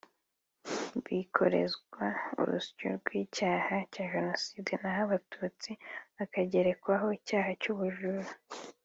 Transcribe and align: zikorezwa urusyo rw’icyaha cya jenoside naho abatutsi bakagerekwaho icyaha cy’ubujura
zikorezwa 1.05 2.05
urusyo 2.41 2.87
rw’icyaha 2.99 3.75
cya 3.93 4.05
jenoside 4.13 4.71
naho 4.81 5.01
abatutsi 5.07 5.71
bakagerekwaho 6.17 7.07
icyaha 7.19 7.51
cy’ubujura 7.61 8.31